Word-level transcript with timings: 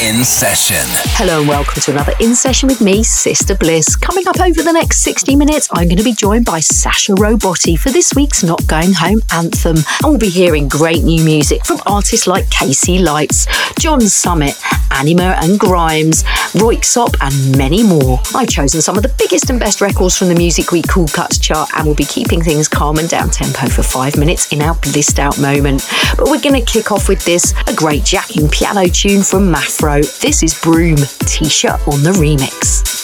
In 0.00 0.24
session. 0.24 0.84
Hello 1.14 1.38
and 1.38 1.48
welcome 1.48 1.80
to 1.80 1.92
another 1.92 2.14
In 2.18 2.34
Session 2.34 2.66
with 2.66 2.80
me, 2.80 3.04
Sister 3.04 3.54
Bliss. 3.54 3.94
Coming 3.94 4.26
up 4.26 4.40
over 4.40 4.60
the 4.60 4.72
next 4.72 5.02
60 5.02 5.36
minutes, 5.36 5.68
I'm 5.70 5.86
going 5.86 5.98
to 5.98 6.04
be 6.04 6.12
joined 6.12 6.44
by 6.46 6.58
Sacha 6.58 7.12
Robotti 7.12 7.78
for 7.78 7.90
this 7.90 8.12
week's 8.12 8.42
Not 8.42 8.66
Going 8.66 8.92
Home 8.94 9.20
anthem. 9.32 9.76
And 9.76 9.86
we'll 10.02 10.18
be 10.18 10.30
hearing 10.30 10.66
great 10.66 11.04
new 11.04 11.24
music 11.24 11.64
from 11.64 11.78
artists 11.86 12.26
like 12.26 12.46
KC 12.46 13.04
Lights, 13.04 13.46
John 13.78 14.00
Summit, 14.00 14.54
Anyma 14.90 15.40
and 15.42 15.60
Grimes, 15.60 16.24
Royksopp, 16.54 17.14
and 17.20 17.56
many 17.56 17.84
more. 17.84 18.18
I've 18.34 18.48
chosen 18.48 18.82
some 18.82 18.96
of 18.96 19.04
the 19.04 19.14
biggest 19.16 19.48
and 19.48 19.60
best 19.60 19.80
records 19.80 20.18
from 20.18 20.28
the 20.28 20.34
Music 20.34 20.72
Week 20.72 20.88
Cool 20.88 21.08
Cuts 21.08 21.38
chart 21.38 21.70
and 21.76 21.86
we'll 21.86 21.94
be 21.94 22.04
keeping 22.04 22.42
things 22.42 22.68
calm 22.68 22.98
and 22.98 23.08
down 23.08 23.30
tempo 23.30 23.68
for 23.68 23.82
five 23.82 24.16
minutes 24.16 24.52
in 24.52 24.60
our 24.60 24.74
blissed 24.76 25.20
out 25.20 25.38
moment. 25.38 25.88
But 26.16 26.26
we're 26.26 26.40
going 26.40 26.60
to 26.60 26.72
kick 26.72 26.90
off 26.90 27.08
with 27.08 27.24
this 27.24 27.54
a 27.68 27.74
great 27.74 28.04
jacking 28.04 28.48
piano 28.48 28.88
tune 28.88 29.22
from 29.22 29.50
Mafro. 29.84 30.20
This 30.20 30.42
is 30.42 30.54
Bloom, 30.62 30.96
T 31.26 31.48
shirt 31.48 31.80
on 31.86 32.02
the 32.02 32.12
remix. 32.12 33.03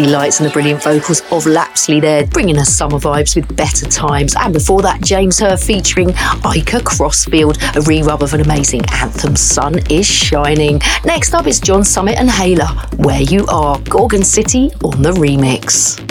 Lights 0.00 0.40
and 0.40 0.48
the 0.48 0.52
brilliant 0.52 0.82
vocals 0.82 1.20
of 1.30 1.44
Lapsley 1.44 2.00
there, 2.00 2.26
bringing 2.26 2.58
us 2.58 2.74
summer 2.74 2.98
vibes 2.98 3.36
with 3.36 3.54
better 3.56 3.86
times. 3.86 4.34
And 4.36 4.52
before 4.52 4.82
that, 4.82 5.02
James 5.02 5.38
Hurr 5.38 5.56
featuring 5.56 6.10
Ika 6.10 6.80
Crossfield, 6.82 7.58
a 7.76 7.80
re 7.82 8.02
rub 8.02 8.22
of 8.22 8.34
an 8.34 8.40
amazing 8.40 8.82
anthem, 8.92 9.36
Sun 9.36 9.80
is 9.90 10.06
Shining. 10.06 10.80
Next 11.04 11.34
up 11.34 11.46
is 11.46 11.60
John 11.60 11.84
Summit 11.84 12.16
and 12.16 12.28
Hayla, 12.28 12.94
Where 13.04 13.20
You 13.20 13.46
Are, 13.46 13.78
Gorgon 13.80 14.24
City 14.24 14.70
on 14.82 15.02
the 15.02 15.12
remix. 15.12 16.01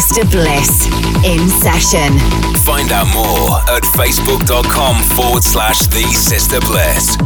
Sister 0.00 0.24
Bliss 0.26 0.86
in 1.24 1.48
session. 1.48 2.16
Find 2.62 2.92
out 2.92 3.08
more 3.12 3.58
at 3.68 3.82
facebook.com 3.82 5.02
forward 5.02 5.42
slash 5.42 5.88
the 5.88 6.04
Sister 6.14 6.60
Bliss. 6.60 7.16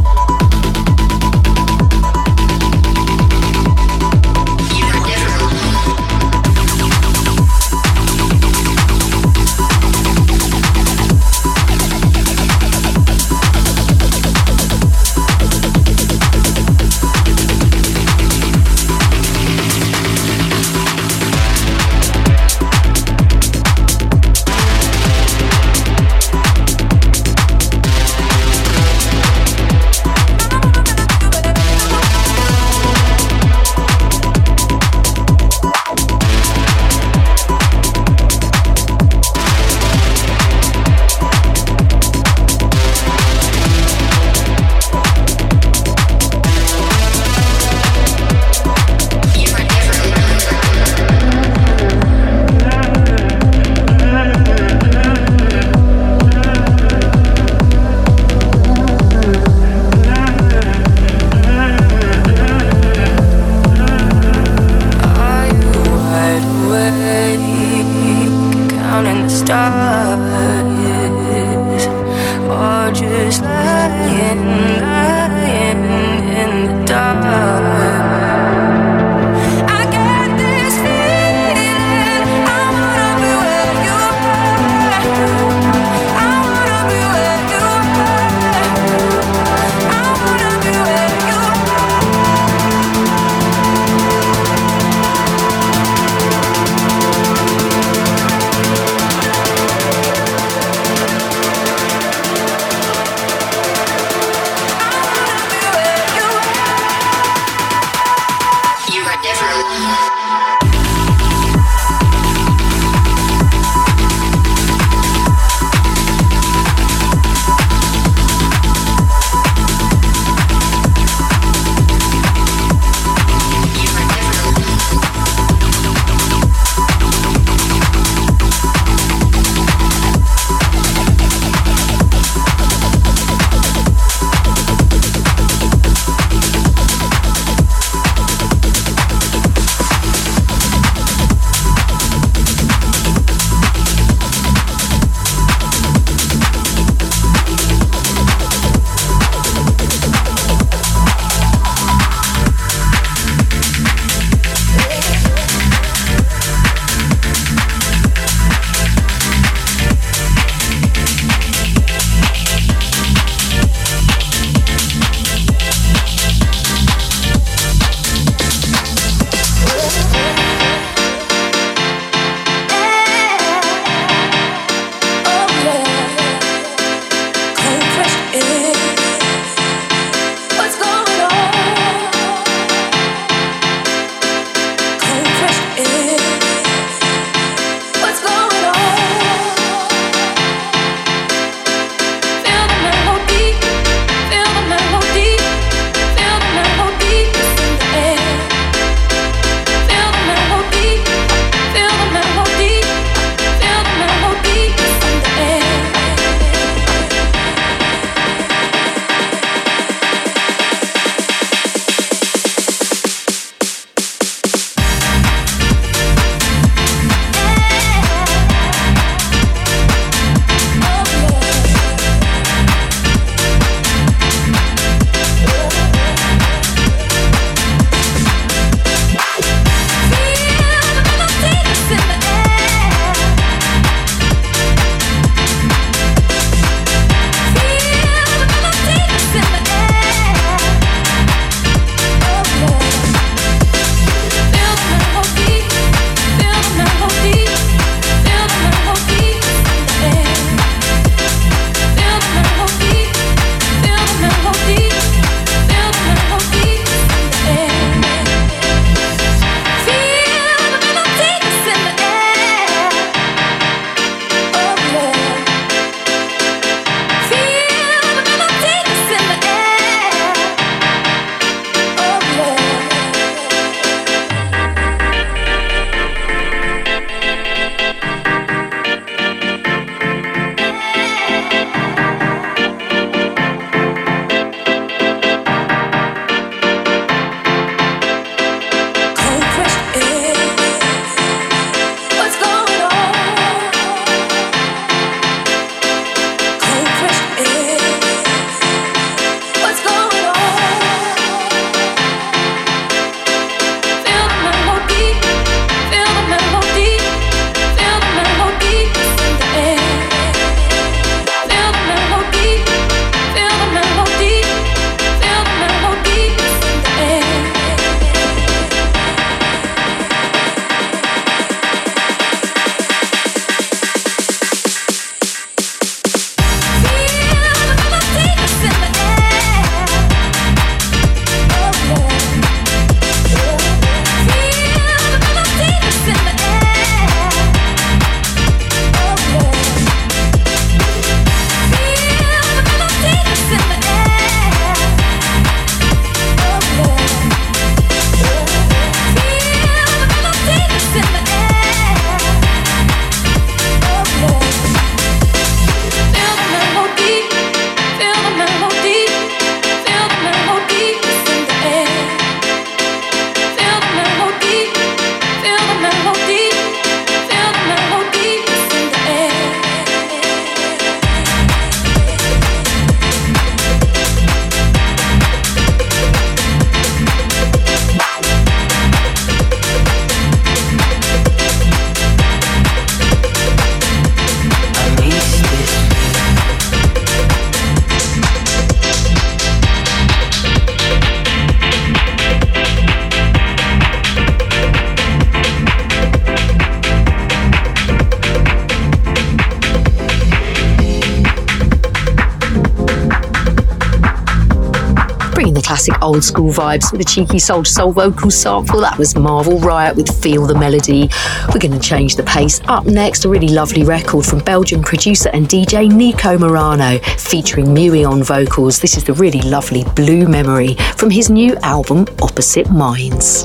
Classic 405.82 406.02
old 406.04 406.22
school 406.22 406.52
vibes 406.52 406.92
with 406.92 407.00
a 407.00 407.04
cheeky 407.04 407.40
soul 407.40 407.64
to 407.64 407.68
soul 407.68 407.90
vocal 407.90 408.30
sample. 408.30 408.78
That 408.82 408.96
was 408.98 409.16
Marvel 409.16 409.58
Riot 409.58 409.96
with 409.96 410.22
Feel 410.22 410.46
the 410.46 410.54
Melody. 410.54 411.10
We're 411.48 411.58
going 411.58 411.72
to 411.72 411.80
change 411.80 412.14
the 412.14 412.22
pace. 412.22 412.60
Up 412.68 412.86
next, 412.86 413.24
a 413.24 413.28
really 413.28 413.48
lovely 413.48 413.82
record 413.82 414.24
from 414.24 414.38
Belgian 414.44 414.80
producer 414.84 415.28
and 415.30 415.48
DJ 415.48 415.90
Nico 415.92 416.38
Morano 416.38 417.00
featuring 417.18 417.66
Mewhy 417.66 418.08
on 418.08 418.22
vocals. 418.22 418.78
This 418.78 418.96
is 418.96 419.02
the 419.02 419.14
really 419.14 419.40
lovely 419.40 419.82
Blue 419.96 420.28
Memory 420.28 420.76
from 420.96 421.10
his 421.10 421.30
new 421.30 421.56
album 421.64 422.06
Opposite 422.22 422.70
Minds. 422.70 423.44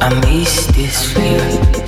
I 0.00 0.20
miss 0.26 0.66
this 0.74 1.12
feeling. 1.12 1.81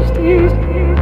I 0.00 0.97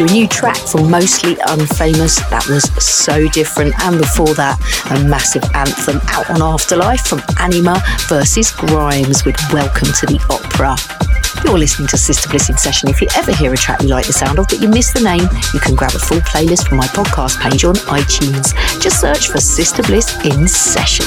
you 0.00 0.06
a 0.06 0.10
new 0.10 0.28
track 0.28 0.56
from 0.56 0.90
Mostly 0.90 1.34
Unfamous. 1.36 2.18
That 2.28 2.46
was 2.48 2.64
so 2.84 3.28
different. 3.28 3.72
And 3.80 3.98
before 3.98 4.34
that, 4.34 4.58
a 4.90 5.08
massive 5.08 5.44
anthem 5.54 6.00
out 6.08 6.28
on 6.28 6.42
Afterlife 6.42 7.06
from 7.06 7.20
Anyma 7.38 7.80
versus 8.08 8.50
Grimes 8.50 9.24
with 9.24 9.36
Welcome 9.52 9.88
to 9.88 10.06
the 10.06 10.18
Opera. 10.28 10.76
You're 11.44 11.58
listening 11.58 11.88
to 11.88 11.96
Sister 11.96 12.28
Bliss 12.28 12.50
in 12.50 12.58
Session. 12.58 12.88
If 12.90 13.00
you 13.00 13.08
ever 13.16 13.32
hear 13.32 13.52
a 13.52 13.56
track 13.56 13.80
you 13.82 13.88
like 13.88 14.06
the 14.06 14.12
sound 14.12 14.38
of 14.38 14.48
but 14.48 14.60
you 14.60 14.68
miss 14.68 14.92
the 14.92 15.00
name, 15.00 15.28
you 15.54 15.60
can 15.60 15.74
grab 15.74 15.94
a 15.94 15.98
full 15.98 16.20
playlist 16.20 16.68
from 16.68 16.78
my 16.78 16.86
podcast 16.88 17.40
page 17.40 17.64
on 17.64 17.76
iTunes. 17.86 18.52
Just 18.82 19.00
search 19.00 19.28
for 19.28 19.38
Sister 19.38 19.82
Bliss 19.82 20.12
in 20.24 20.48
Session. 20.48 21.06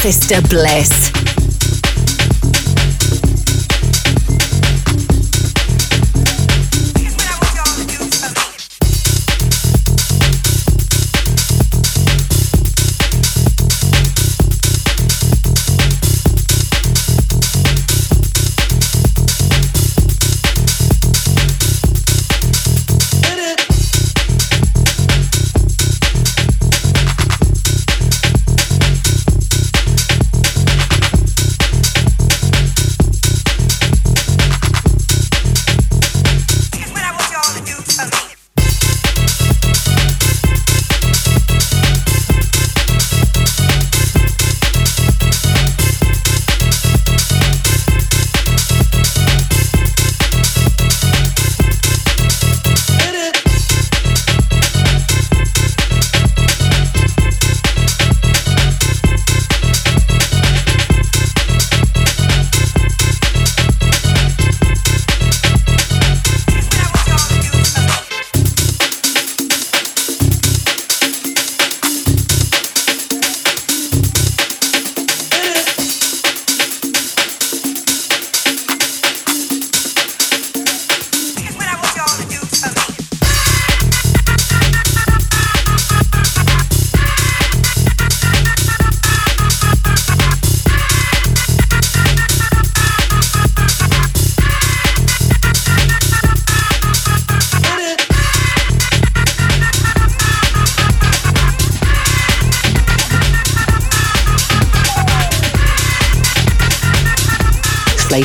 Sister 0.00 0.40
Bliss. 0.42 1.27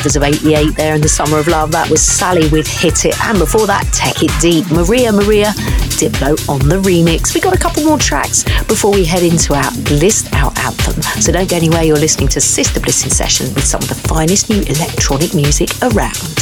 Flavours 0.04 0.16
of 0.16 0.44
88 0.44 0.76
there 0.76 0.94
in 0.94 1.00
the 1.00 1.08
summer 1.08 1.38
of 1.38 1.48
love. 1.48 1.70
That 1.72 1.88
was 1.88 2.02
Sally 2.02 2.46
with 2.50 2.66
Hit 2.68 3.06
It. 3.06 3.18
And 3.24 3.38
before 3.38 3.66
that, 3.66 3.90
Tech 3.90 4.22
It 4.22 4.30
Deep. 4.38 4.70
Maria 4.70 5.10
Maria 5.10 5.46
Diplo 5.96 6.36
on 6.46 6.58
the 6.68 6.76
remix. 6.76 7.34
We 7.34 7.40
got 7.40 7.54
a 7.54 7.58
couple 7.58 7.84
more 7.84 7.96
tracks 7.96 8.44
before 8.64 8.92
we 8.92 9.06
head 9.06 9.22
into 9.22 9.54
our 9.54 9.70
Blissed 9.88 10.30
Out 10.34 10.58
anthem. 10.58 11.00
So 11.22 11.32
don't 11.32 11.48
go 11.48 11.56
anywhere. 11.56 11.84
You're 11.84 11.96
listening 11.96 12.28
to 12.36 12.40
Sister 12.42 12.80
Bliss 12.80 13.02
in 13.04 13.10
session 13.10 13.46
with 13.54 13.64
some 13.64 13.80
of 13.80 13.88
the 13.88 13.94
finest 13.94 14.50
new 14.50 14.60
electronic 14.60 15.32
music 15.32 15.70
around. 15.80 16.33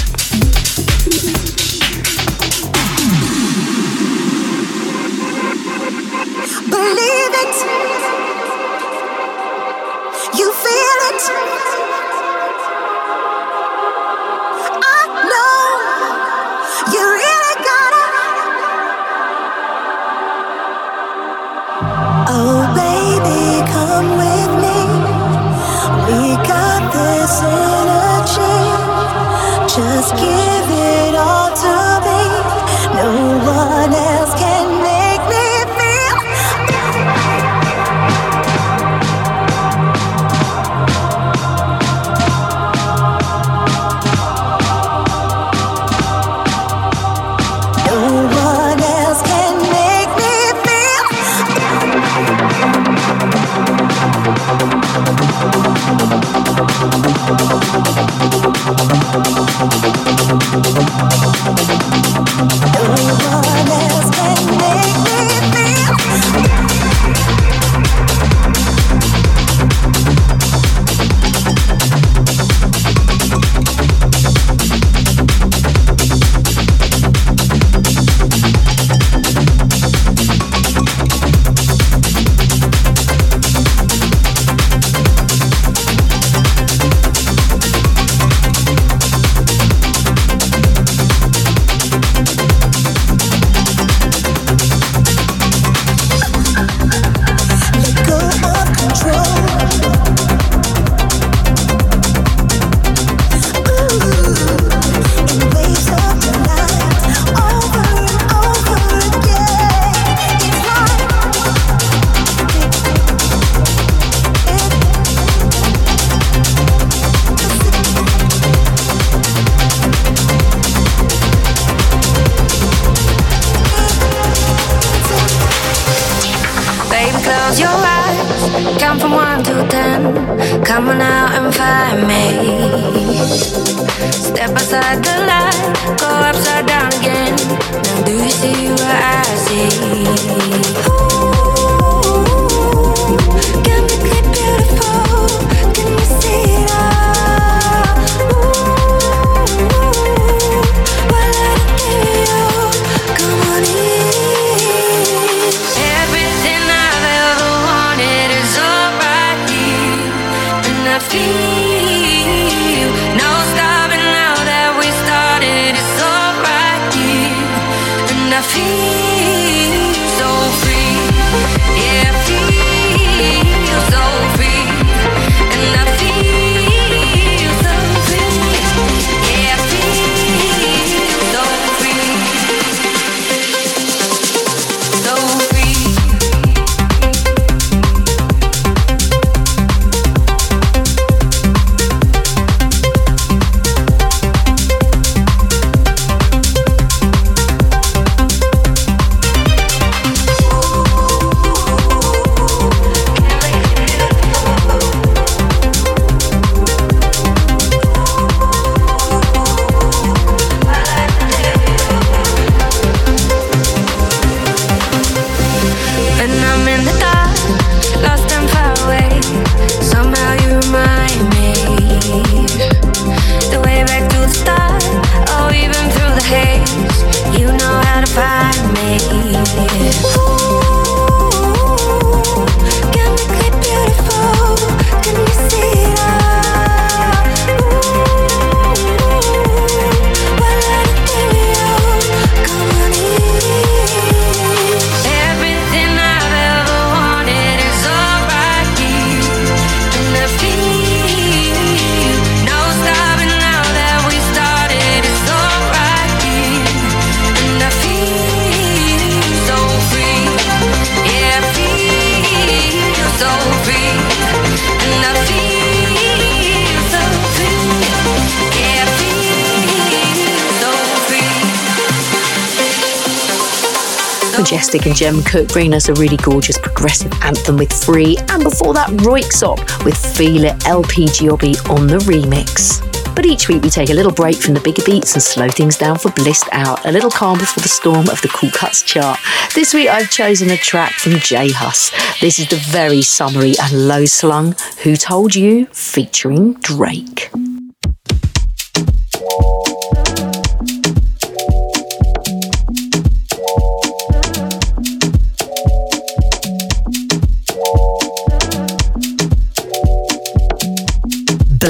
Majestic 274.43 274.87
and 274.87 274.97
Jem 274.97 275.23
Cooke 275.23 275.47
bring 275.53 275.73
us 275.73 275.89
a 275.89 275.95
really 275.95 276.17
gorgeous 276.17 276.59
progressive 276.59 277.13
anthem 277.23 277.57
with 277.57 277.73
Free, 277.73 278.17
and 278.29 278.43
before 278.43 278.75
that, 278.75 278.89
Röyksopp 278.89 279.85
with 279.85 279.97
Feel 280.17 280.43
It 280.43 280.67
LP 280.67 281.05
Giobbi 281.05 281.55
on 281.71 281.87
the 281.87 281.99
remix. 281.99 282.83
But 283.15 283.25
each 283.25 283.49
week 283.49 283.63
we 283.63 283.71
take 283.71 283.91
a 283.91 283.95
little 283.95 284.11
break 284.11 284.35
from 284.35 284.55
the 284.55 284.61
bigger 284.61 284.83
beats 284.85 285.15
and 285.15 285.23
slow 285.23 285.49
things 285.49 285.77
down 285.77 285.97
for 285.97 286.11
Blissed 286.11 286.49
Out, 286.51 286.85
a 286.85 286.91
little 286.91 287.09
calm 287.09 287.39
before 287.39 287.63
the 287.63 287.69
storm 287.69 288.09
of 288.09 288.21
the 288.21 288.29
Cool 288.35 288.51
Cuts 288.51 288.83
chart. 288.83 289.21
This 289.55 289.73
week 289.75 289.89
I've 289.89 290.11
chosen 290.11 290.51
a 290.51 290.57
track 290.57 290.91
from 290.95 291.13
J 291.21 291.53
Hus. 291.53 291.93
This 292.21 292.41
is 292.41 292.49
the 292.49 292.57
very 292.57 293.03
summery 293.03 293.55
and 293.63 293.87
low 293.87 294.07
slung 294.07 294.57
Who 294.83 294.97
Told 294.97 295.37
You 295.37 295.67
featuring 295.67 296.55
Drake. 296.55 297.31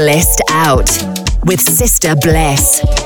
Blissed 0.02 0.42
Out 0.50 0.90
with 1.44 1.60
Sister 1.60 2.16
Bliss. 2.16 3.01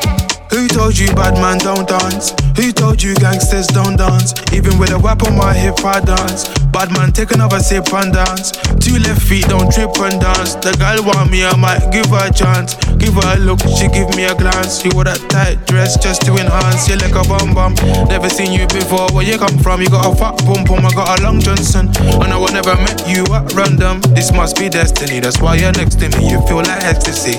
Who 0.66 0.74
told 0.74 0.98
you 0.98 1.06
bad 1.14 1.38
man 1.38 1.58
don't 1.58 1.86
dance? 1.86 2.34
Who 2.58 2.72
told 2.72 3.00
you 3.00 3.14
gangsters 3.14 3.68
don't 3.68 3.94
dance? 3.94 4.34
Even 4.50 4.80
with 4.82 4.90
a 4.90 4.98
whip 4.98 5.22
on 5.22 5.38
my 5.38 5.54
hip, 5.54 5.78
I 5.86 6.00
dance. 6.00 6.50
Bad 6.74 6.90
man, 6.90 7.12
take 7.12 7.30
another 7.30 7.60
sip 7.60 7.86
and 7.94 8.10
dance. 8.12 8.50
Two 8.82 8.98
left 8.98 9.22
feet, 9.22 9.46
don't 9.46 9.70
trip 9.70 9.94
and 10.02 10.18
dance. 10.18 10.58
The 10.58 10.74
girl 10.82 11.06
want 11.06 11.30
me, 11.30 11.46
I 11.46 11.54
might 11.54 11.86
give 11.94 12.10
her 12.10 12.26
a 12.26 12.34
chance. 12.34 12.74
Give 12.98 13.14
her 13.14 13.38
a 13.38 13.38
look, 13.38 13.62
she 13.78 13.86
give 13.94 14.10
me 14.18 14.26
a 14.26 14.34
glance. 14.34 14.82
You 14.82 14.90
wore 14.90 15.06
that 15.06 15.22
tight 15.30 15.62
dress 15.70 16.02
just 16.02 16.26
to 16.26 16.34
enhance. 16.34 16.90
You 16.90 16.98
like 16.98 17.14
a 17.14 17.22
bum 17.22 17.54
bum. 17.54 17.78
Never 18.10 18.26
seen 18.26 18.50
you 18.50 18.66
before. 18.66 19.06
Where 19.14 19.22
you 19.22 19.38
come 19.38 19.62
from? 19.62 19.86
You 19.86 19.88
got 19.88 20.02
a 20.02 20.18
fat 20.18 20.34
pum 20.42 20.66
pum. 20.66 20.82
I 20.82 20.90
got 20.90 21.14
a 21.14 21.22
long 21.22 21.38
Johnson. 21.38 21.94
And 22.18 22.34
I 22.34 22.42
I 22.42 22.50
never 22.50 22.74
met 22.82 23.06
you 23.06 23.22
at 23.30 23.54
random. 23.54 24.02
This 24.18 24.34
must 24.34 24.58
be 24.58 24.66
destiny. 24.66 25.22
That's 25.22 25.38
why 25.38 25.62
you're 25.62 25.78
next 25.78 26.02
to 26.02 26.10
me. 26.18 26.26
You 26.26 26.42
feel 26.50 26.66
like 26.66 26.82
ecstasy. 26.82 27.38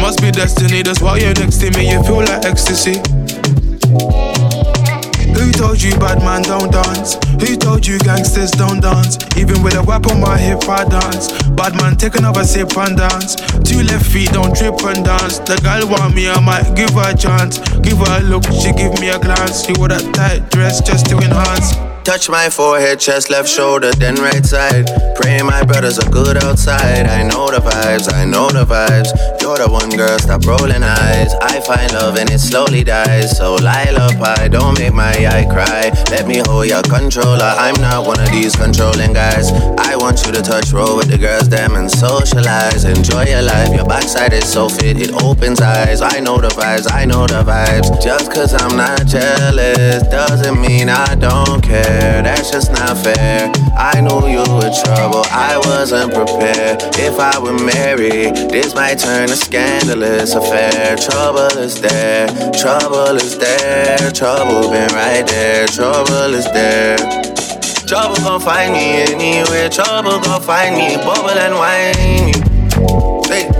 Must 0.00 0.22
be 0.22 0.30
destiny, 0.30 0.82
that's 0.82 1.02
why 1.02 1.18
you're 1.18 1.34
next 1.34 1.58
to 1.58 1.70
me, 1.76 1.92
you 1.92 2.02
feel 2.02 2.24
like 2.24 2.44
ecstasy. 2.44 2.96
Who 5.36 5.52
told 5.52 5.80
you 5.80 5.92
bad 5.98 6.18
man 6.24 6.42
don't 6.42 6.72
dance? 6.72 7.14
Who 7.40 7.56
told 7.56 7.86
you 7.86 7.98
gangsters 7.98 8.50
don't 8.50 8.80
dance? 8.80 9.18
Even 9.36 9.62
with 9.62 9.74
a 9.74 9.82
whip 9.82 10.06
on 10.08 10.20
my 10.20 10.38
hip, 10.38 10.68
I 10.68 10.84
dance. 10.84 11.30
Bad 11.50 11.76
man, 11.76 11.96
take 11.96 12.16
another 12.16 12.44
sip 12.44 12.76
and 12.76 12.96
dance. 12.96 13.36
Two 13.62 13.82
left 13.82 14.06
feet, 14.06 14.32
don't 14.32 14.56
trip 14.56 14.80
and 14.84 15.04
dance. 15.04 15.38
The 15.38 15.60
girl 15.62 15.86
want 15.88 16.14
me, 16.14 16.28
I 16.28 16.40
might 16.40 16.74
give 16.74 16.90
her 16.90 17.12
a 17.12 17.16
chance. 17.16 17.58
Give 17.80 17.98
her 17.98 18.20
a 18.20 18.22
look, 18.22 18.44
she 18.44 18.72
give 18.72 18.98
me 19.00 19.10
a 19.10 19.18
glance. 19.18 19.64
She 19.64 19.72
wore 19.78 19.88
that 19.88 20.14
tight 20.14 20.50
dress 20.50 20.80
just 20.80 21.06
to 21.10 21.16
enhance. 21.18 21.89
Touch 22.04 22.30
my 22.30 22.48
forehead, 22.48 22.98
chest, 22.98 23.30
left 23.30 23.48
shoulder, 23.48 23.92
then 23.92 24.14
right 24.16 24.44
side. 24.44 24.86
Pray 25.14 25.42
my 25.42 25.62
brothers 25.62 25.98
are 25.98 26.10
good 26.10 26.42
outside. 26.42 27.06
I 27.06 27.22
know 27.22 27.50
the 27.50 27.58
vibes, 27.58 28.12
I 28.12 28.24
know 28.24 28.48
the 28.48 28.64
vibes. 28.64 29.12
You're 29.40 29.58
the 29.58 29.68
one 29.70 29.90
girl, 29.90 30.18
stop 30.18 30.44
rolling 30.46 30.82
eyes. 30.82 31.34
I 31.42 31.60
find 31.60 31.92
love 31.92 32.16
and 32.16 32.30
it 32.30 32.38
slowly 32.38 32.84
dies. 32.84 33.36
So 33.36 33.56
lullaby, 33.56 34.48
don't 34.48 34.78
make 34.78 34.94
my 34.94 35.12
eye 35.12 35.46
cry. 35.50 35.92
Let 36.10 36.26
me 36.26 36.42
hold 36.46 36.66
your 36.66 36.82
controller. 36.82 37.52
I'm 37.58 37.78
not 37.80 38.06
one 38.06 38.18
of 38.18 38.30
these 38.30 38.56
controlling 38.56 39.12
guys. 39.12 39.52
I 39.78 39.94
want 39.96 40.24
you 40.24 40.32
to 40.32 40.42
touch 40.42 40.72
roll 40.72 40.96
with 40.96 41.10
the 41.10 41.18
girls, 41.18 41.48
them 41.48 41.76
and 41.76 41.90
socialize. 41.90 42.84
Enjoy 42.84 43.24
your 43.24 43.42
life. 43.42 43.74
Your 43.74 43.84
backside 43.84 44.32
is 44.32 44.50
so 44.50 44.68
fit, 44.68 44.96
it 44.96 45.12
opens 45.22 45.60
eyes. 45.60 46.00
I 46.00 46.20
know 46.20 46.40
the 46.40 46.48
vibes, 46.48 46.90
I 46.90 47.04
know 47.04 47.26
the 47.26 47.44
vibes. 47.44 48.02
Just 48.02 48.32
cause 48.32 48.54
I'm 48.54 48.76
not 48.76 49.06
jealous 49.06 50.02
doesn't 50.08 50.60
mean 50.60 50.88
I 50.88 51.14
don't 51.14 51.62
care 51.62 51.89
that's 52.22 52.50
just 52.50 52.72
not 52.72 52.96
fair. 52.98 53.50
I 53.76 54.00
knew 54.00 54.26
you 54.28 54.40
were 54.40 54.72
trouble, 54.84 55.24
I 55.30 55.60
wasn't 55.64 56.12
prepared. 56.12 56.82
If 56.98 57.18
I 57.18 57.38
were 57.38 57.58
married, 57.58 58.34
this 58.50 58.74
might 58.74 58.98
turn 58.98 59.30
a 59.30 59.36
scandalous 59.36 60.34
affair. 60.34 60.96
Trouble 60.96 61.58
is 61.58 61.80
there, 61.80 62.28
trouble 62.52 63.16
is 63.16 63.38
there, 63.38 64.10
trouble 64.12 64.70
been 64.70 64.92
right 64.94 65.26
there, 65.26 65.66
trouble 65.66 66.34
is 66.34 66.44
there. 66.52 66.96
Trouble 67.86 68.16
gon' 68.22 68.40
find 68.40 68.72
me 68.72 69.02
anywhere, 69.02 69.68
trouble 69.68 70.20
gon' 70.20 70.42
find 70.42 70.76
me, 70.76 70.96
bubble 70.96 71.30
and 71.30 71.54
whiny. 71.54 72.32
Hey. 73.28 73.50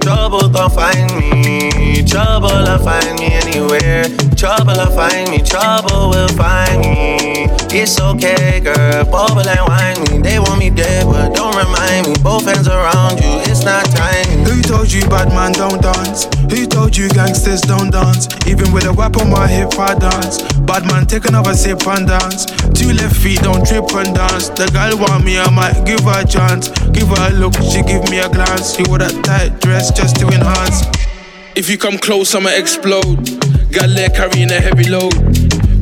Trouble 0.00 0.48
gon' 0.48 0.70
find 0.70 1.10
me, 1.18 2.02
trouble'll 2.04 2.78
find 2.78 3.18
me 3.18 3.26
anywhere. 3.32 4.29
Trouble'll 4.40 4.88
find 4.96 5.28
me, 5.28 5.42
trouble 5.42 6.08
will 6.08 6.28
find 6.28 6.80
me. 6.80 7.44
It's 7.76 8.00
okay, 8.00 8.60
girl. 8.60 9.04
Bubble 9.04 9.44
and 9.44 9.68
wine 9.68 10.00
me. 10.08 10.22
They 10.22 10.38
want 10.38 10.58
me 10.58 10.70
dead, 10.70 11.04
but 11.04 11.34
don't 11.34 11.54
remind 11.54 12.08
me. 12.08 12.14
Both 12.22 12.46
hands 12.46 12.66
around 12.66 13.20
you. 13.20 13.36
It's 13.44 13.64
not 13.68 13.84
time. 13.92 14.24
Who 14.48 14.62
told 14.62 14.90
you 14.90 15.02
bad 15.12 15.28
man 15.28 15.52
don't 15.52 15.82
dance? 15.82 16.24
Who 16.48 16.66
told 16.66 16.96
you 16.96 17.10
gangsters 17.10 17.60
don't 17.60 17.90
dance? 17.90 18.28
Even 18.46 18.72
with 18.72 18.86
a 18.86 18.94
whip 18.94 19.18
on 19.18 19.28
my 19.28 19.46
hip, 19.46 19.78
I 19.78 19.92
dance. 19.94 20.40
Bad 20.64 20.86
man, 20.86 21.04
take 21.04 21.26
another 21.26 21.52
sip 21.52 21.86
and 21.86 22.08
dance. 22.08 22.46
Two 22.72 22.96
left 22.96 23.16
feet, 23.16 23.42
don't 23.42 23.60
trip 23.66 23.92
and 23.92 24.14
dance. 24.14 24.48
The 24.48 24.72
girl 24.72 24.96
want 24.96 25.22
me, 25.22 25.38
I 25.38 25.50
might 25.50 25.84
give 25.84 26.00
her 26.08 26.22
a 26.22 26.24
chance. 26.24 26.72
Give 26.96 27.08
her 27.12 27.28
a 27.28 27.32
look, 27.36 27.52
she 27.60 27.82
give 27.84 28.08
me 28.08 28.24
a 28.24 28.28
glance. 28.30 28.74
She 28.74 28.88
wore 28.88 29.04
that 29.04 29.12
tight 29.22 29.60
dress 29.60 29.92
just 29.92 30.16
to 30.16 30.28
enhance. 30.32 30.88
If 31.56 31.68
you 31.68 31.76
come 31.78 31.98
close, 31.98 32.34
I'ma 32.34 32.50
explode. 32.50 33.26
Got 33.72 33.90
leg 33.90 34.14
carrying 34.14 34.50
a 34.50 34.60
heavy 34.60 34.88
load. 34.88 35.12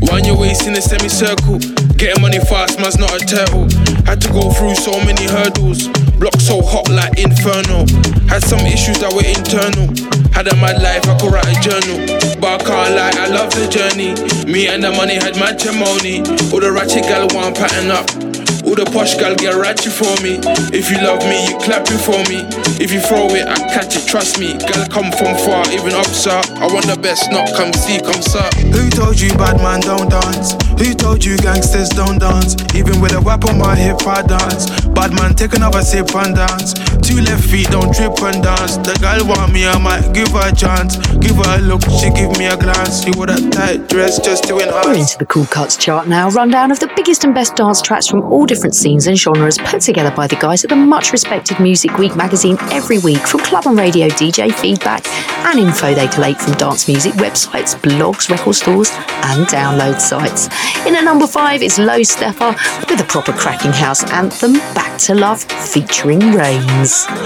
Wind 0.01 0.27
your 0.27 0.39
waist 0.39 0.67
in 0.67 0.75
a 0.75 0.81
semicircle. 0.81 1.59
Getting 1.97 2.23
money 2.23 2.41
fast, 2.41 2.81
man's 2.81 2.99
not 2.99 3.13
a 3.13 3.21
turtle. 3.21 3.69
Had 4.07 4.21
to 4.23 4.29
go 4.33 4.51
through 4.51 4.75
so 4.75 4.93
many 5.05 5.29
hurdles. 5.29 5.89
Block 6.17 6.41
so 6.41 6.63
hot 6.63 6.89
like 6.89 7.19
inferno. 7.19 7.85
Had 8.27 8.43
some 8.43 8.65
issues 8.65 8.99
that 9.01 9.13
were 9.13 9.29
internal. 9.29 9.93
Had 10.33 10.49
a 10.49 10.57
mad 10.57 10.81
life, 10.81 11.07
I 11.07 11.19
could 11.21 11.33
write 11.33 11.47
a 11.47 11.57
journal. 11.61 12.01
But 12.41 12.63
I 12.63 12.65
can't 12.65 12.95
lie, 12.97 13.13
I 13.15 13.29
love 13.29 13.53
the 13.53 13.69
journey. 13.69 14.17
Me 14.51 14.69
and 14.69 14.83
the 14.83 14.91
money 14.93 15.15
had 15.15 15.37
matrimony. 15.37 16.25
All 16.49 16.61
the 16.61 16.73
ratchet 16.73 17.05
gal 17.05 17.29
want 17.35 17.57
pattern 17.57 17.91
up. 17.91 18.38
All 18.69 18.77
the 18.77 18.85
posh 18.93 19.17
gal 19.17 19.35
get 19.35 19.57
ratchet 19.57 19.97
for 19.97 20.13
me. 20.21 20.37
If 20.77 20.93
you 20.93 21.01
love 21.01 21.25
me, 21.25 21.41
you 21.49 21.57
clap 21.57 21.89
it 21.89 21.97
for 22.05 22.21
me. 22.29 22.45
If 22.77 22.93
you 22.93 23.01
throw 23.01 23.25
it, 23.33 23.49
I 23.49 23.57
catch 23.73 23.97
it, 23.97 24.05
trust 24.05 24.37
me. 24.37 24.61
Gal 24.61 24.85
come 24.93 25.09
from 25.09 25.41
far, 25.41 25.65
even 25.73 25.97
up, 25.97 26.05
sir. 26.13 26.37
I 26.61 26.69
want 26.69 26.85
the 26.85 27.01
best, 27.01 27.33
not 27.33 27.49
come 27.57 27.73
see, 27.73 27.97
come 27.97 28.21
sir. 28.21 28.45
Who 28.69 28.93
told 28.93 29.17
you 29.17 29.33
bad 29.41 29.57
man 29.65 29.81
don't 29.81 30.13
dance? 30.13 30.53
Who 30.77 30.93
told 30.93 31.25
you 31.25 31.41
gangsters 31.41 31.89
don't 31.97 32.21
dance? 32.21 32.61
Even 32.77 33.01
with 33.01 33.17
a 33.17 33.21
whip 33.25 33.49
on 33.49 33.57
my 33.57 33.73
hip, 33.73 34.05
I 34.05 34.21
dance. 34.21 34.69
Bad 34.99 35.15
man, 35.15 35.33
take 35.33 35.55
another 35.55 35.81
sip 35.83 36.13
and 36.17 36.35
dance. 36.35 36.75
Two 37.07 37.21
left 37.23 37.45
feet, 37.49 37.71
don't 37.71 37.95
trip 37.95 38.19
and 38.21 38.43
dance. 38.43 38.79
The 38.79 38.99
girl 39.01 39.29
want 39.29 39.53
me, 39.53 39.65
I 39.65 39.79
might 39.79 40.13
give 40.13 40.27
her 40.33 40.51
a 40.51 40.53
chance. 40.53 40.97
Give 41.19 41.37
her 41.37 41.59
a 41.59 41.61
look, 41.61 41.83
she 42.03 42.11
give 42.11 42.37
me 42.37 42.47
a 42.47 42.57
glance. 42.57 43.05
She 43.05 43.13
wore 43.13 43.27
that 43.27 43.53
tight 43.53 43.89
dress 43.89 44.19
just 44.19 44.49
to 44.49 44.55
We're 44.57 44.95
into 44.95 45.17
the 45.17 45.25
Cool 45.27 45.47
Cuts 45.47 45.77
chart 45.77 46.09
now. 46.09 46.31
Rundown 46.31 46.73
of 46.73 46.81
the 46.81 46.91
biggest 46.97 47.23
and 47.23 47.33
best 47.33 47.55
dance 47.55 47.81
tracks 47.81 48.09
from 48.09 48.25
all 48.25 48.45
different 48.45 48.75
scenes 48.75 49.07
and 49.07 49.17
genres 49.17 49.57
put 49.59 49.83
together 49.83 50.11
by 50.11 50.27
the 50.27 50.35
guys 50.35 50.65
at 50.65 50.71
the 50.71 50.77
much 50.77 51.13
respected 51.13 51.61
Music 51.61 51.97
Week 51.97 52.17
magazine 52.17 52.59
every 52.73 52.99
week 52.99 53.25
from 53.25 53.39
club 53.41 53.69
and 53.69 53.79
radio 53.79 54.09
DJ 54.09 54.53
feedback 54.53 55.07
and 55.47 55.61
info 55.61 55.95
they 55.95 56.09
collate 56.09 56.39
from 56.39 56.55
dance 56.55 56.89
music 56.89 57.13
websites, 57.15 57.77
blogs, 57.77 58.29
record 58.29 58.55
stores, 58.57 58.91
and 58.91 59.47
download 59.47 60.01
sites. 60.01 60.49
In 60.87 60.97
at 60.97 61.05
number 61.05 61.29
five 61.29 61.63
is 61.63 61.79
Low 61.79 62.01
Steppa 62.01 62.53
with 62.91 63.01
a 63.01 63.05
proper 63.05 63.33
cracking 63.33 63.73
house 63.73 64.03
anthem, 64.11 64.55
Back 64.75 64.88
to 64.97 65.15
Love, 65.15 65.43
featuring 65.43 66.21
Reigns. 66.33 67.05
Come 67.05 67.19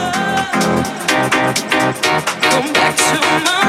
back 2.73 2.97
to 2.97 3.21
my 3.45 3.63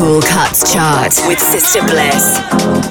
Cool 0.00 0.22
Cuts 0.22 0.72
chart 0.72 1.12
with 1.28 1.38
Sister 1.38 1.82
Bliss. 1.82 2.89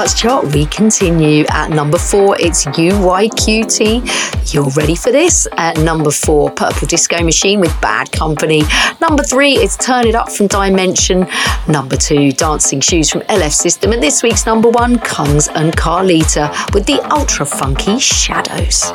Cuts 0.00 0.14
chart, 0.14 0.54
we 0.54 0.64
continue. 0.64 1.44
At 1.50 1.68
number 1.68 1.98
four, 1.98 2.34
it's 2.40 2.64
UYQT. 2.64 4.54
You're 4.54 4.70
ready 4.70 4.94
for 4.94 5.12
this? 5.12 5.46
At 5.58 5.76
number 5.76 6.10
four, 6.10 6.50
Purple 6.50 6.88
Disco 6.88 7.22
Machine 7.22 7.60
with 7.60 7.78
Bad 7.82 8.10
Company. 8.10 8.62
Number 9.02 9.22
three, 9.22 9.58
it's 9.58 9.76
Turn 9.76 10.06
It 10.06 10.14
Up 10.14 10.32
from 10.32 10.46
Dimension. 10.46 11.26
Number 11.68 11.96
two, 11.96 12.32
Dancing 12.32 12.80
Shoes 12.80 13.10
from 13.10 13.20
LF 13.22 13.52
System. 13.52 13.92
And 13.92 14.02
this 14.02 14.22
week's 14.22 14.46
number 14.46 14.70
one, 14.70 14.96
Kungs 15.00 15.50
and 15.54 15.76
Carlita 15.76 16.72
with 16.72 16.86
the 16.86 17.02
ultra 17.12 17.44
funky 17.44 17.98
Shadows. 17.98 18.92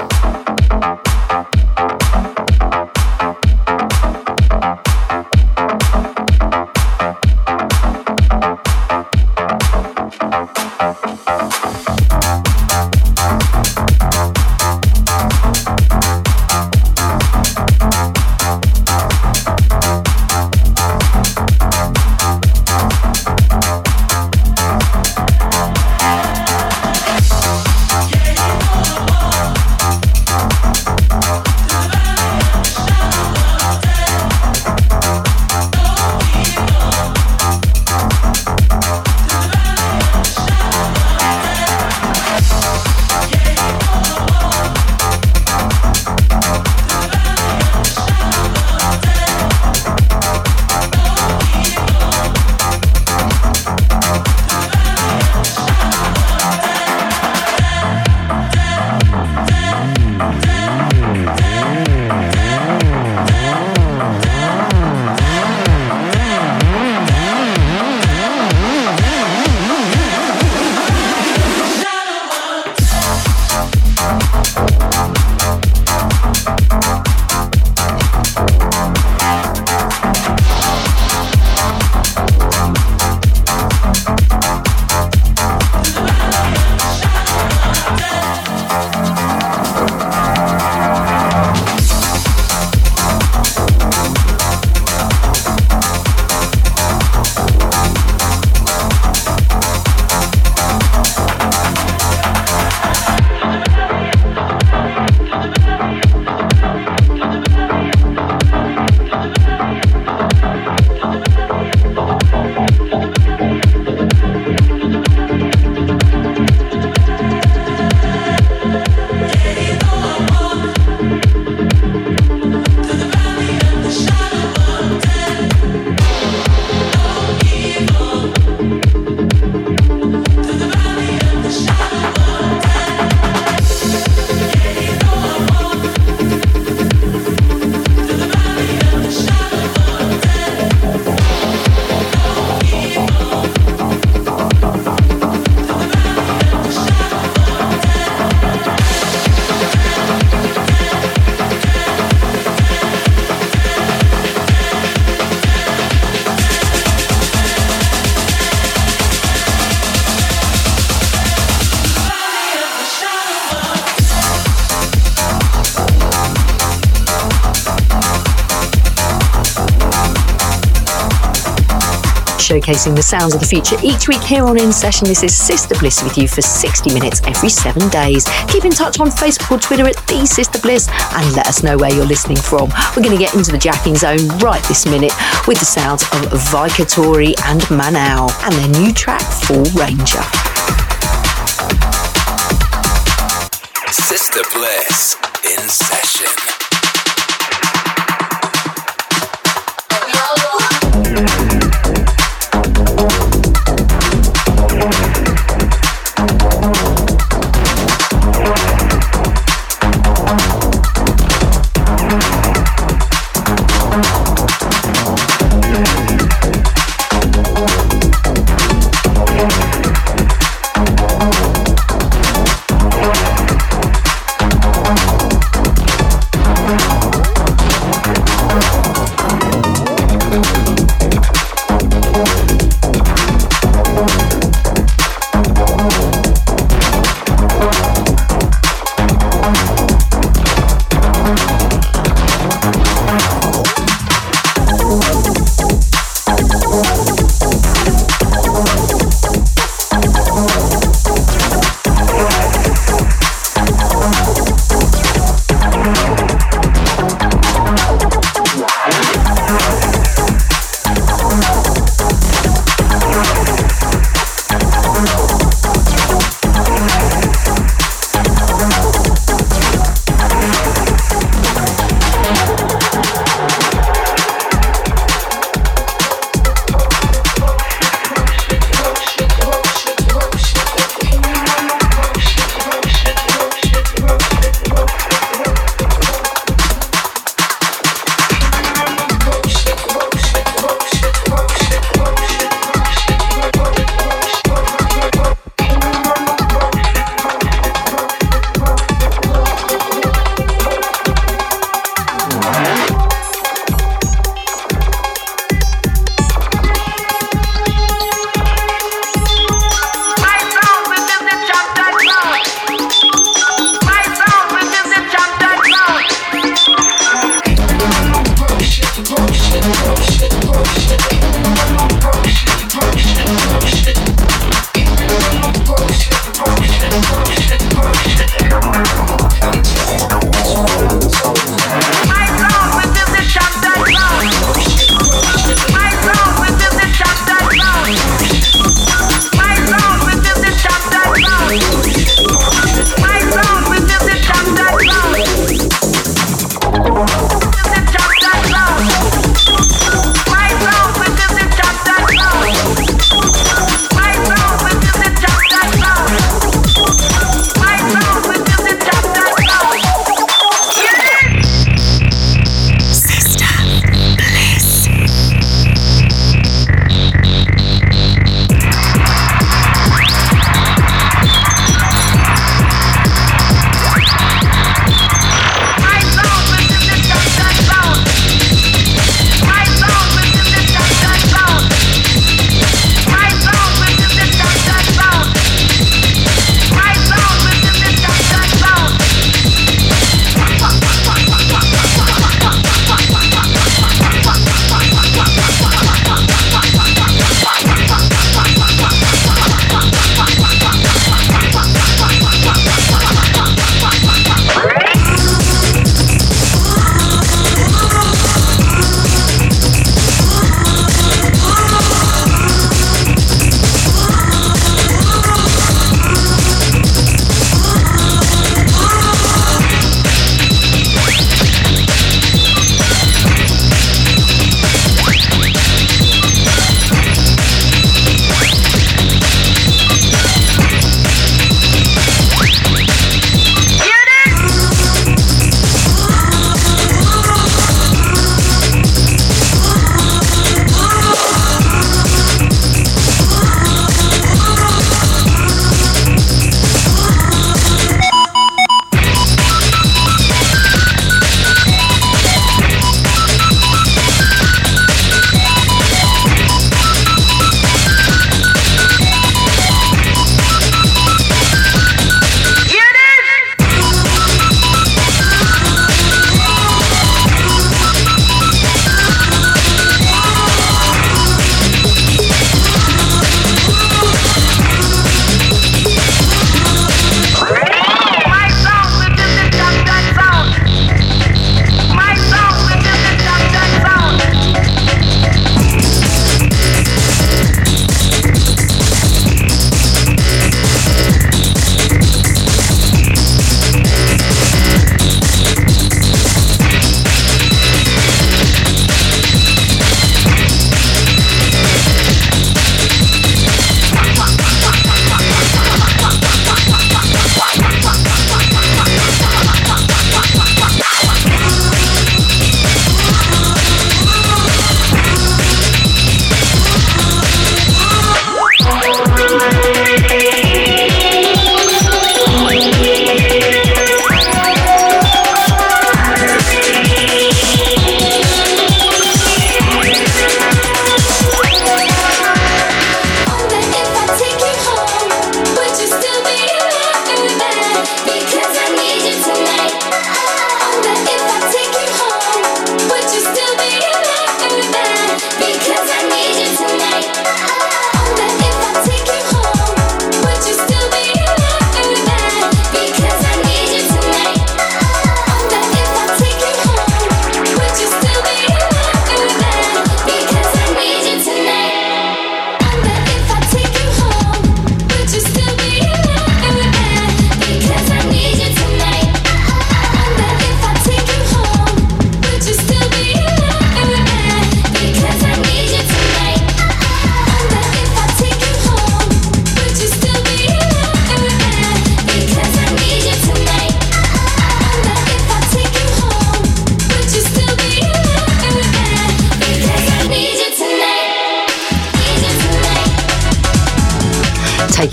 Showcasing 172.65 172.95
the 172.95 173.03
sounds 173.03 173.35
of 173.35 173.39
the 173.39 173.45
future 173.45 173.77
each 173.83 174.07
week 174.07 174.23
here 174.23 174.43
on 174.43 174.59
In 174.59 174.73
Session. 174.73 175.07
This 175.07 175.21
is 175.21 175.37
Sister 175.37 175.75
Bliss 175.75 176.01
with 176.01 176.17
you 176.17 176.27
for 176.27 176.41
60 176.41 176.95
minutes 176.95 177.21
every 177.27 177.49
seven 177.49 177.87
days. 177.89 178.25
Keep 178.47 178.65
in 178.65 178.71
touch 178.71 178.99
on 178.99 179.09
Facebook 179.09 179.51
or 179.51 179.59
Twitter 179.59 179.85
at 179.85 179.95
The 180.07 180.25
Sister 180.25 180.57
Bliss 180.57 180.89
and 180.89 181.35
let 181.35 181.45
us 181.45 181.61
know 181.61 181.77
where 181.77 181.93
you're 181.93 182.07
listening 182.07 182.37
from. 182.37 182.69
We're 182.95 183.03
going 183.03 183.15
to 183.15 183.23
get 183.23 183.35
into 183.35 183.51
the 183.51 183.59
jacking 183.59 183.95
zone 183.95 184.27
right 184.39 184.63
this 184.63 184.87
minute 184.87 185.13
with 185.47 185.59
the 185.59 185.65
sounds 185.65 186.01
of 186.05 186.25
Viikatory 186.49 187.35
and 187.45 187.61
Manao 187.69 188.33
and 188.43 188.55
their 188.55 188.81
new 188.81 188.91
track, 188.91 189.21
Full 189.21 189.65
Ranger. 189.79 190.44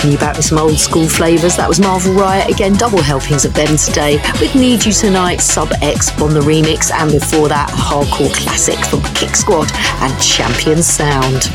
You 0.04 0.18
back 0.18 0.36
with 0.36 0.46
some 0.46 0.58
old 0.58 0.78
school 0.80 1.08
flavours. 1.08 1.56
That 1.56 1.68
was 1.68 1.78
Marvel 1.78 2.12
Riot, 2.12 2.50
again, 2.50 2.72
double 2.72 3.00
helpings 3.00 3.44
of 3.44 3.54
them 3.54 3.76
today, 3.76 4.16
with 4.40 4.52
Need 4.56 4.84
You 4.84 4.92
Tonight, 4.92 5.40
Sub 5.40 5.70
X 5.80 6.10
on 6.20 6.34
the 6.34 6.40
remix, 6.40 6.90
and 6.90 7.12
before 7.12 7.48
that, 7.48 7.68
hardcore 7.70 8.34
classic 8.34 8.78
from 8.86 8.98
Kicksquad 9.14 9.70
and 10.02 10.20
Champion 10.20 10.82
Sound. 10.82 11.54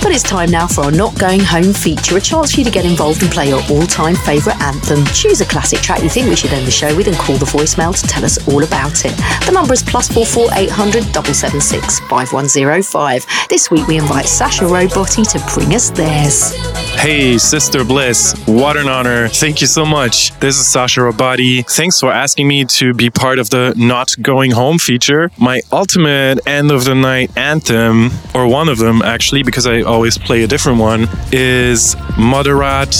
But 0.00 0.12
it's 0.12 0.22
time 0.22 0.50
now 0.50 0.66
for 0.66 0.84
our 0.84 0.90
Not 0.90 1.18
Going 1.18 1.40
Home 1.40 1.74
feature, 1.74 2.16
a 2.16 2.20
chance 2.20 2.54
for 2.54 2.60
you 2.60 2.64
to 2.64 2.70
get 2.70 2.86
involved 2.86 3.22
and 3.22 3.30
play 3.30 3.48
your 3.48 3.62
all 3.70 3.86
time 3.86 4.16
favourite 4.16 4.60
anthem. 4.62 5.04
Choose 5.12 5.42
a 5.42 5.46
classic 5.46 5.80
track 5.80 6.02
you 6.02 6.08
think 6.08 6.28
we 6.28 6.36
should 6.36 6.52
end 6.52 6.66
the 6.66 6.70
show 6.70 6.96
with 6.96 7.08
and 7.08 7.16
call 7.16 7.36
the 7.36 7.44
voicemail 7.44 7.94
to 7.94 8.06
tell 8.06 8.24
us 8.24 8.40
all 8.48 8.64
about 8.64 9.04
it. 9.04 9.12
The 9.44 9.52
number 9.52 9.74
is 9.74 9.82
plus 9.82 10.08
44800 10.08 11.12
776 11.12 12.00
5105. 12.08 13.26
This 13.50 13.70
week 13.70 13.86
we 13.86 13.98
invite 13.98 14.26
Sacha 14.26 14.64
Robotti 14.64 15.28
to 15.32 15.54
bring 15.54 15.74
us 15.74 15.90
theirs. 15.90 16.83
Hey, 16.96 17.36
Sister 17.36 17.84
Bliss, 17.84 18.34
what 18.46 18.76
an 18.76 18.88
honor. 18.88 19.28
Thank 19.28 19.60
you 19.60 19.66
so 19.66 19.84
much. 19.84 20.32
This 20.40 20.58
is 20.58 20.66
Sacha 20.66 21.00
Robotti. 21.00 21.64
Thanks 21.70 22.00
for 22.00 22.10
asking 22.10 22.48
me 22.48 22.64
to 22.64 22.94
be 22.94 23.10
part 23.10 23.38
of 23.38 23.50
the 23.50 23.74
Not 23.76 24.14
Going 24.22 24.50
Home 24.52 24.78
feature. 24.78 25.30
My 25.38 25.60
ultimate 25.70 26.40
end 26.46 26.70
of 26.70 26.84
the 26.84 26.94
night 26.94 27.30
anthem, 27.36 28.10
or 28.34 28.46
one 28.48 28.68
of 28.68 28.78
them 28.78 29.02
actually, 29.02 29.42
because 29.42 29.66
I 29.66 29.82
always 29.82 30.16
play 30.16 30.44
a 30.44 30.46
different 30.46 30.78
one, 30.78 31.06
is 31.30 31.94
Moderat 32.16 32.94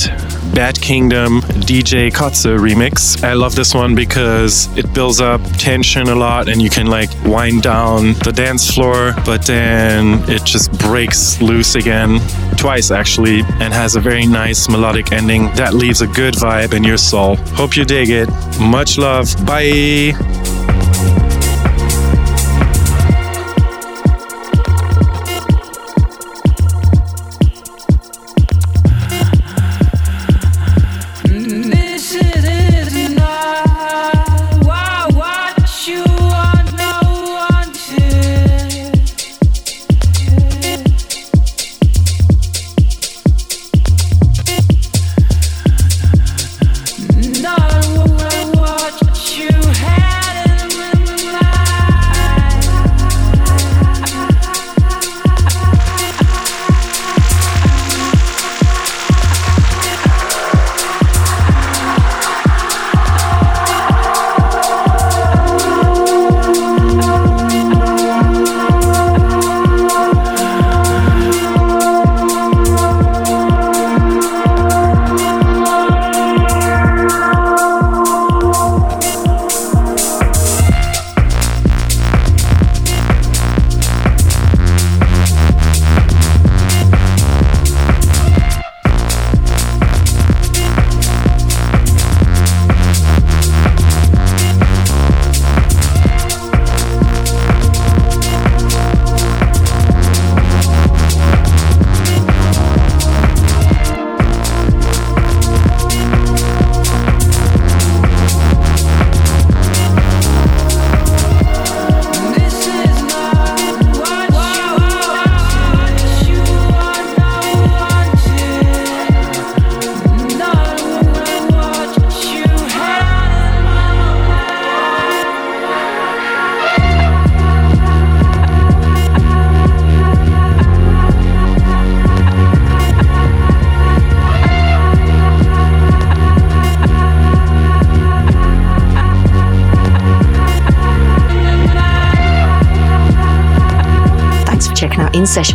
Bad 0.54 0.80
Kingdom 0.80 1.40
DJ 1.66 2.12
Koze 2.12 2.56
remix. 2.58 3.24
I 3.24 3.32
love 3.32 3.56
this 3.56 3.74
one 3.74 3.96
because 3.96 4.68
it 4.76 4.92
builds 4.94 5.20
up 5.20 5.40
tension 5.58 6.08
a 6.08 6.14
lot 6.14 6.48
and 6.48 6.62
you 6.62 6.70
can 6.70 6.86
like 6.86 7.10
wind 7.24 7.62
down 7.62 8.12
the 8.22 8.32
dance 8.32 8.72
floor, 8.72 9.14
but 9.24 9.44
then 9.46 10.22
it 10.30 10.44
just 10.44 10.70
breaks 10.78 11.40
loose 11.42 11.74
again, 11.74 12.20
twice 12.56 12.92
actually, 12.92 13.40
and 13.60 13.72
has 13.74 13.83
a 13.96 14.00
very 14.00 14.26
nice 14.26 14.68
melodic 14.68 15.12
ending 15.12 15.52
that 15.56 15.74
leaves 15.74 16.00
a 16.00 16.06
good 16.06 16.34
vibe 16.34 16.72
in 16.72 16.82
your 16.82 16.96
soul. 16.96 17.36
Hope 17.54 17.76
you 17.76 17.84
dig 17.84 18.08
it. 18.08 18.28
Much 18.58 18.96
love. 18.96 19.28
Bye. 19.44 20.12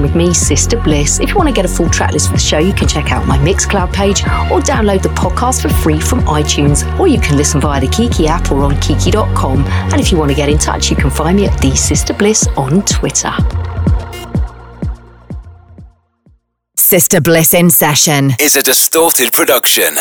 With 0.10 0.16
me, 0.16 0.34
Sister 0.34 0.80
Bliss. 0.80 1.20
If 1.20 1.30
you 1.30 1.36
want 1.36 1.50
to 1.50 1.54
get 1.54 1.66
a 1.66 1.68
full 1.68 1.90
track 1.90 2.12
list 2.12 2.28
for 2.28 2.34
the 2.34 2.40
show, 2.40 2.58
you 2.58 2.74
can 2.74 2.88
check 2.88 3.12
out 3.12 3.28
my 3.28 3.38
Mixcloud 3.38 3.94
page 3.94 4.22
or 4.52 4.60
download 4.60 5.02
the 5.02 5.10
podcast 5.10 5.62
for 5.62 5.70
free 5.70 6.00
from 6.00 6.22
iTunes, 6.22 6.84
or 7.00 7.08
you 7.08 7.20
can 7.20 7.38
listen 7.38 7.62
via 7.62 7.82
the 7.82 7.88
Kiki 7.88 8.28
app 8.28 8.52
or 8.52 8.64
on 8.64 8.80
kiki.com. 8.82 9.64
And 9.66 10.00
if 10.00 10.12
you 10.12 10.18
want 10.18 10.32
to 10.32 10.36
get 10.36 10.50
in 10.50 10.58
touch, 10.58 10.90
you 10.90 10.96
can 10.96 11.10
find 11.10 11.38
me 11.38 11.48
at 11.48 11.62
the 11.62 11.76
Sister 11.76 12.14
Bliss 12.14 12.48
on 12.58 12.84
Twitter. 12.84 13.32
Sister 16.76 17.22
Bliss 17.22 17.54
in 17.54 17.70
session 17.70 18.32
is 18.40 18.56
a 18.56 18.64
distorted 18.64 19.32
production. 19.34 19.96